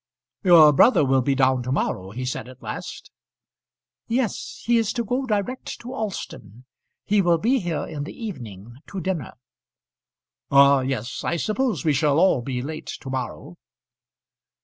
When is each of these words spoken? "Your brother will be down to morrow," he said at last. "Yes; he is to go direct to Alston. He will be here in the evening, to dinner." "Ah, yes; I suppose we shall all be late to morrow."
"Your 0.43 0.73
brother 0.73 1.05
will 1.05 1.21
be 1.21 1.35
down 1.35 1.61
to 1.61 1.71
morrow," 1.71 2.09
he 2.09 2.25
said 2.25 2.47
at 2.49 2.63
last. 2.63 3.11
"Yes; 4.07 4.63
he 4.65 4.77
is 4.77 4.91
to 4.93 5.03
go 5.03 5.27
direct 5.27 5.79
to 5.81 5.93
Alston. 5.93 6.65
He 7.05 7.21
will 7.21 7.37
be 7.37 7.59
here 7.59 7.85
in 7.85 8.05
the 8.05 8.11
evening, 8.25 8.77
to 8.87 8.99
dinner." 8.99 9.33
"Ah, 10.49 10.79
yes; 10.79 11.23
I 11.23 11.37
suppose 11.37 11.85
we 11.85 11.93
shall 11.93 12.17
all 12.17 12.41
be 12.41 12.63
late 12.63 12.87
to 13.01 13.11
morrow." 13.11 13.57